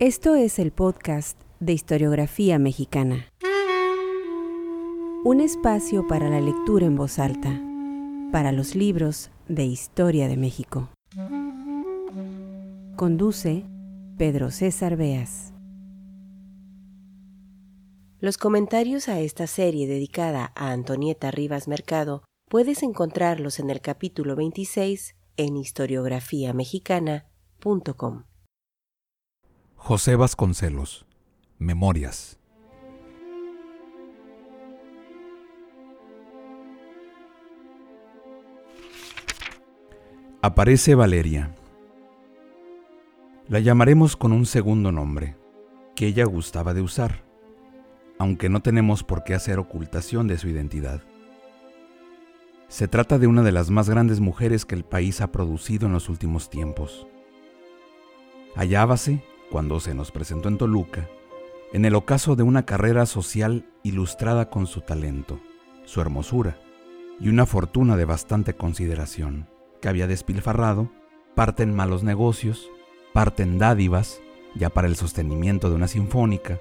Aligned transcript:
Esto 0.00 0.36
es 0.36 0.60
el 0.60 0.70
podcast 0.70 1.40
de 1.58 1.72
historiografía 1.72 2.60
mexicana. 2.60 3.26
Un 5.24 5.40
espacio 5.40 6.06
para 6.06 6.30
la 6.30 6.40
lectura 6.40 6.86
en 6.86 6.94
voz 6.94 7.18
alta, 7.18 7.60
para 8.30 8.52
los 8.52 8.76
libros 8.76 9.32
de 9.48 9.64
historia 9.64 10.28
de 10.28 10.36
México. 10.36 10.88
Conduce 12.94 13.64
Pedro 14.16 14.52
César 14.52 14.96
Beas. 14.96 15.52
Los 18.20 18.38
comentarios 18.38 19.08
a 19.08 19.18
esta 19.18 19.48
serie 19.48 19.88
dedicada 19.88 20.52
a 20.54 20.70
Antonieta 20.70 21.32
Rivas 21.32 21.66
Mercado 21.66 22.22
puedes 22.48 22.84
encontrarlos 22.84 23.58
en 23.58 23.68
el 23.68 23.80
capítulo 23.80 24.36
26 24.36 25.16
en 25.36 25.56
historiografiamexicana.com. 25.56 28.22
José 29.80 30.16
Vasconcelos, 30.16 31.06
Memorias. 31.58 32.38
Aparece 40.42 40.94
Valeria. 40.94 41.54
La 43.46 43.60
llamaremos 43.60 44.16
con 44.16 44.32
un 44.32 44.44
segundo 44.44 44.92
nombre, 44.92 45.36
que 45.94 46.06
ella 46.06 46.26
gustaba 46.26 46.74
de 46.74 46.82
usar, 46.82 47.24
aunque 48.18 48.50
no 48.50 48.60
tenemos 48.60 49.04
por 49.04 49.24
qué 49.24 49.32
hacer 49.32 49.58
ocultación 49.58 50.26
de 50.28 50.36
su 50.36 50.48
identidad. 50.48 51.00
Se 52.66 52.88
trata 52.88 53.18
de 53.18 53.26
una 53.26 53.42
de 53.42 53.52
las 53.52 53.70
más 53.70 53.88
grandes 53.88 54.20
mujeres 54.20 54.66
que 54.66 54.74
el 54.74 54.84
país 54.84 55.22
ha 55.22 55.32
producido 55.32 55.86
en 55.86 55.94
los 55.94 56.10
últimos 56.10 56.50
tiempos. 56.50 57.06
Hallábase, 58.54 59.22
cuando 59.50 59.80
se 59.80 59.94
nos 59.94 60.10
presentó 60.10 60.48
en 60.48 60.58
Toluca, 60.58 61.08
en 61.72 61.84
el 61.84 61.94
ocaso 61.94 62.36
de 62.36 62.42
una 62.42 62.64
carrera 62.64 63.06
social 63.06 63.66
ilustrada 63.82 64.50
con 64.50 64.66
su 64.66 64.80
talento, 64.80 65.40
su 65.84 66.00
hermosura 66.00 66.58
y 67.20 67.28
una 67.28 67.46
fortuna 67.46 67.96
de 67.96 68.04
bastante 68.04 68.54
consideración, 68.54 69.48
que 69.80 69.88
había 69.88 70.06
despilfarrado, 70.06 70.90
parte 71.34 71.62
en 71.62 71.74
malos 71.74 72.02
negocios, 72.02 72.70
parte 73.12 73.42
en 73.42 73.58
dádivas, 73.58 74.20
ya 74.54 74.70
para 74.70 74.88
el 74.88 74.96
sostenimiento 74.96 75.68
de 75.68 75.76
una 75.76 75.88
sinfónica, 75.88 76.58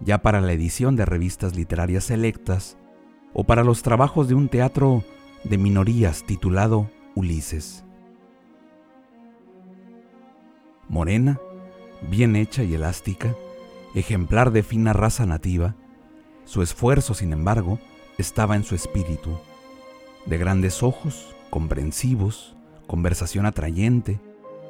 ya 0.00 0.22
para 0.22 0.40
la 0.40 0.52
edición 0.52 0.96
de 0.96 1.04
revistas 1.04 1.56
literarias 1.56 2.04
selectas, 2.04 2.76
o 3.32 3.44
para 3.44 3.64
los 3.64 3.82
trabajos 3.82 4.28
de 4.28 4.34
un 4.34 4.48
teatro 4.48 5.04
de 5.44 5.58
minorías 5.58 6.24
titulado 6.24 6.90
Ulises. 7.14 7.84
Morena, 10.88 11.40
bien 12.02 12.36
hecha 12.36 12.62
y 12.62 12.74
elástica, 12.74 13.34
ejemplar 13.94 14.52
de 14.52 14.62
fina 14.62 14.92
raza 14.92 15.26
nativa, 15.26 15.74
su 16.44 16.62
esfuerzo, 16.62 17.14
sin 17.14 17.32
embargo, 17.32 17.78
estaba 18.18 18.56
en 18.56 18.64
su 18.64 18.74
espíritu, 18.74 19.38
de 20.26 20.38
grandes 20.38 20.82
ojos, 20.82 21.34
comprensivos, 21.50 22.56
conversación 22.86 23.46
atrayente, 23.46 24.20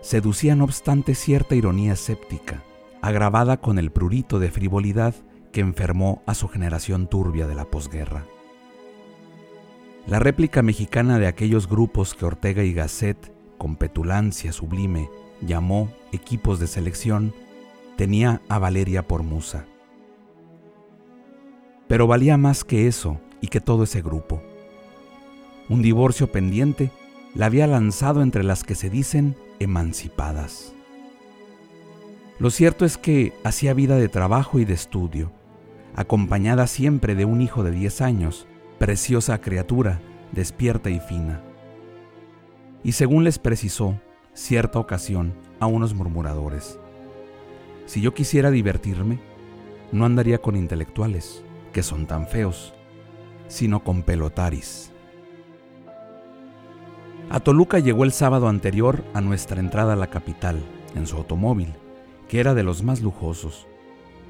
seducía 0.03 0.55
no 0.55 0.65
obstante 0.65 1.15
cierta 1.15 1.55
ironía 1.55 1.95
escéptica, 1.95 2.63
agravada 3.03 3.59
con 3.59 3.79
el 3.79 3.91
prurito 3.91 4.39
de 4.39 4.51
frivolidad 4.51 5.15
que 5.53 5.61
enfermó 5.61 6.23
a 6.27 6.35
su 6.35 6.49
generación 6.49 7.09
turbia 7.09 7.47
de 7.47 7.55
la 7.55 7.65
posguerra. 7.65 8.25
La 10.07 10.19
réplica 10.19 10.63
mexicana 10.63 11.19
de 11.19 11.27
aquellos 11.27 11.69
grupos 11.69 12.15
que 12.15 12.25
Ortega 12.25 12.63
y 12.63 12.73
Gasset, 12.73 13.33
con 13.59 13.77
petulancia 13.77 14.53
sublime, 14.53 15.09
llamó 15.41 15.91
equipos 16.13 16.61
de 16.61 16.67
selección, 16.67 17.35
tenía 17.97 18.41
a 18.49 18.59
Valeria 18.59 19.07
por 19.07 19.23
musa. 19.23 19.67
Pero 21.89 22.07
valía 22.07 22.37
más 22.37 22.65
que 22.65 22.87
eso 22.87 23.21
y 23.41 23.49
que 23.49 23.61
todo 23.61 23.85
ese 23.85 24.03
grupo. 24.03 24.43
Un 25.69 25.83
divorcio 25.83 26.31
pendiente 26.31 26.91
la 27.35 27.47
había 27.47 27.67
lanzado 27.67 28.23
entre 28.23 28.43
las 28.43 28.65
que 28.65 28.75
se 28.75 28.91
dicen 28.91 29.37
emancipadas. 29.59 30.75
Lo 32.39 32.51
cierto 32.51 32.85
es 32.85 32.97
que 32.97 33.33
hacía 33.45 33.75
vida 33.75 33.97
de 33.97 34.09
trabajo 34.09 34.59
y 34.59 34.65
de 34.65 34.75
estudio, 34.75 35.31
acompañada 35.95 36.67
siempre 36.67 37.15
de 37.15 37.25
un 37.25 37.43
hijo 37.43 37.63
de 37.63 37.71
10 37.71 38.01
años, 38.01 38.47
preciosa 38.79 39.41
criatura, 39.41 40.01
despierta 40.33 40.89
y 40.91 41.01
fina. 41.01 41.43
Y 42.83 42.93
según 42.93 43.25
les 43.25 43.39
precisó, 43.39 44.01
cierta 44.35 44.79
ocasión 44.79 45.35
a 45.59 45.67
unos 45.67 45.95
murmuradores. 45.95 46.79
Si 47.87 48.01
yo 48.01 48.15
quisiera 48.15 48.51
divertirme, 48.51 49.21
no 49.93 50.05
andaría 50.05 50.39
con 50.39 50.57
intelectuales, 50.57 51.45
que 51.73 51.83
son 51.83 52.07
tan 52.07 52.27
feos, 52.27 52.73
sino 53.49 53.83
con 53.83 54.03
pelotaris. 54.03 54.93
A 57.29 57.41
Toluca 57.41 57.79
llegó 57.79 58.05
el 58.05 58.13
sábado 58.13 58.49
anterior 58.49 59.05
a 59.15 59.21
nuestra 59.21 59.61
entrada 59.61 59.93
a 59.93 59.97
la 59.97 60.09
capital, 60.09 60.61
en 60.95 61.07
su 61.07 61.17
automóvil, 61.17 61.75
que 62.29 62.41
era 62.41 62.55
de 62.55 62.63
los 62.63 62.83
más 62.83 63.01
lujosos, 63.03 63.67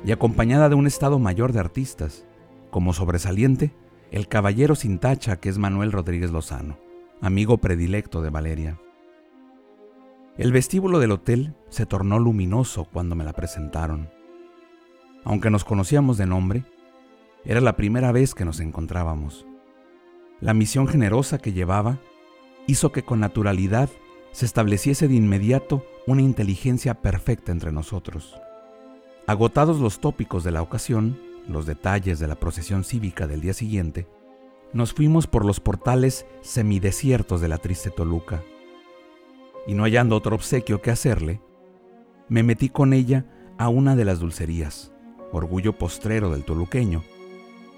y 0.04 0.12
acompañada 0.12 0.68
de 0.68 0.74
un 0.74 0.86
estado 0.86 1.18
mayor 1.18 1.52
de 1.52 1.60
artistas, 1.60 2.24
como 2.70 2.92
sobresaliente, 2.92 3.74
el 4.10 4.28
caballero 4.28 4.74
sin 4.74 4.98
tacha 4.98 5.36
que 5.38 5.48
es 5.48 5.58
Manuel 5.58 5.92
Rodríguez 5.92 6.30
Lozano, 6.30 6.78
amigo 7.20 7.58
predilecto 7.58 8.22
de 8.22 8.30
Valeria. 8.30 8.78
El 10.40 10.52
vestíbulo 10.52 11.00
del 11.00 11.12
hotel 11.12 11.54
se 11.68 11.84
tornó 11.84 12.18
luminoso 12.18 12.86
cuando 12.90 13.14
me 13.14 13.24
la 13.24 13.34
presentaron. 13.34 14.08
Aunque 15.22 15.50
nos 15.50 15.64
conocíamos 15.64 16.16
de 16.16 16.24
nombre, 16.24 16.64
era 17.44 17.60
la 17.60 17.76
primera 17.76 18.10
vez 18.10 18.34
que 18.34 18.46
nos 18.46 18.58
encontrábamos. 18.60 19.44
La 20.40 20.54
misión 20.54 20.88
generosa 20.88 21.36
que 21.36 21.52
llevaba 21.52 21.98
hizo 22.66 22.90
que 22.90 23.02
con 23.02 23.20
naturalidad 23.20 23.90
se 24.32 24.46
estableciese 24.46 25.08
de 25.08 25.14
inmediato 25.14 25.84
una 26.06 26.22
inteligencia 26.22 26.94
perfecta 26.94 27.52
entre 27.52 27.70
nosotros. 27.70 28.40
Agotados 29.26 29.78
los 29.78 30.00
tópicos 30.00 30.42
de 30.42 30.52
la 30.52 30.62
ocasión, 30.62 31.20
los 31.48 31.66
detalles 31.66 32.18
de 32.18 32.28
la 32.28 32.36
procesión 32.36 32.84
cívica 32.84 33.26
del 33.26 33.42
día 33.42 33.52
siguiente, 33.52 34.08
nos 34.72 34.94
fuimos 34.94 35.26
por 35.26 35.44
los 35.44 35.60
portales 35.60 36.24
semidesiertos 36.40 37.42
de 37.42 37.48
la 37.48 37.58
triste 37.58 37.90
Toluca 37.90 38.42
y 39.66 39.74
no 39.74 39.84
hallando 39.84 40.16
otro 40.16 40.34
obsequio 40.36 40.80
que 40.80 40.90
hacerle, 40.90 41.40
me 42.28 42.42
metí 42.42 42.68
con 42.68 42.92
ella 42.92 43.26
a 43.58 43.68
una 43.68 43.96
de 43.96 44.04
las 44.04 44.20
dulcerías, 44.20 44.92
orgullo 45.32 45.76
postrero 45.76 46.30
del 46.30 46.44
toluqueño, 46.44 47.02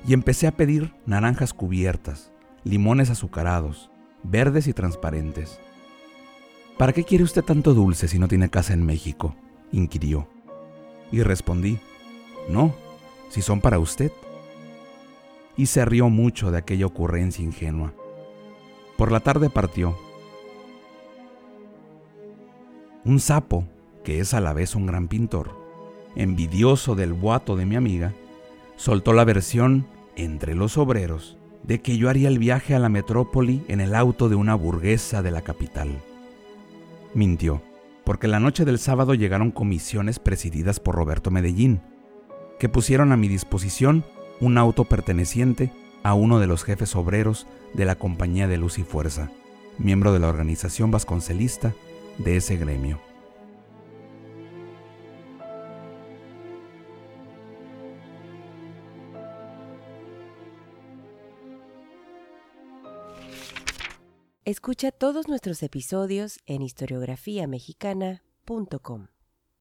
y 0.07 0.15
empecé 0.15 0.47
a 0.47 0.57
pedir 0.57 0.95
naranjas 1.07 1.55
cubiertas, 1.55 2.33
limones 2.65 3.11
azucarados, 3.11 3.91
verdes 4.23 4.67
y 4.67 4.73
transparentes. 4.73 5.61
¿Para 6.79 6.93
qué 6.93 7.05
quiere 7.05 7.25
usted 7.25 7.43
tanto 7.43 7.75
dulce 7.75 8.09
si 8.09 8.19
no 8.19 8.29
tiene 8.29 8.49
casa 8.49 8.73
en 8.73 8.85
México? 8.85 9.35
inquirió. 9.71 10.29
Y 11.11 11.23
respondí, 11.23 11.79
no, 12.49 12.75
si 13.29 13.43
son 13.43 13.61
para 13.61 13.79
usted. 13.79 14.13
Y 15.57 15.67
se 15.67 15.85
rió 15.85 16.09
mucho 16.09 16.51
de 16.51 16.59
aquella 16.59 16.87
ocurrencia 16.87 17.45
ingenua. 17.45 17.95
Por 18.97 19.13
la 19.13 19.21
tarde 19.21 19.51
partió 19.51 19.97
un 23.05 23.21
sapo, 23.21 23.67
que 24.05 24.21
es 24.21 24.35
a 24.35 24.41
la 24.41 24.53
vez 24.53 24.75
un 24.75 24.87
gran 24.87 25.09
pintor, 25.09 25.57
envidioso 26.15 26.95
del 26.95 27.13
boato 27.13 27.57
de 27.57 27.67
mi 27.67 27.77
amiga, 27.77 28.15
soltó 28.77 29.13
la 29.13 29.25
versión 29.25 29.87
entre 30.17 30.55
los 30.55 30.79
obreros 30.79 31.39
de 31.63 31.81
que 31.81 31.97
yo 31.97 32.09
haría 32.09 32.29
el 32.29 32.39
viaje 32.39 32.75
a 32.75 32.79
la 32.79 32.89
metrópoli 32.89 33.65
en 33.69 33.81
el 33.81 33.95
auto 33.95 34.29
de 34.29 34.35
una 34.35 34.55
burguesa 34.55 35.23
de 35.23 35.31
la 35.31 35.43
capital. 35.43 36.03
Mintió, 37.15 37.63
porque 38.05 38.29
la 38.29 38.41
noche 38.41 38.65
del 38.65 38.79
sábado 38.79 39.15
llegaron 39.15 39.51
comisiones 39.51 40.19
presididas 40.19 40.81
por 40.81 40.97
Roberto 40.97 41.31
Medellín, 41.31 41.81
que 42.59 42.69
pusieron 42.69 43.13
a 43.13 43.17
mi 43.17 43.29
disposición 43.29 44.05
un 44.41 44.59
auto 44.59 44.85
perteneciente 44.85 45.73
a 46.03 46.15
uno 46.15 46.41
de 46.41 46.49
los 46.49 46.65
jefes 46.65 46.97
obreros 46.97 47.47
de 47.75 47.85
la 47.85 47.95
Compañía 47.95 48.49
de 48.49 48.59
Luz 48.59 48.79
y 48.79 48.83
Fuerza, 48.83 49.31
miembro 49.79 50.13
de 50.13 50.19
la 50.19 50.29
organización 50.29 50.91
vasconcelista 50.91 51.75
de 52.19 52.37
ese 52.37 52.57
gremio. 52.57 53.01
Escucha 64.45 64.91
todos 64.91 65.29
nuestros 65.29 65.63
episodios 65.63 66.41
en 66.47 66.63
historiografiamexicana.com. 66.63 69.12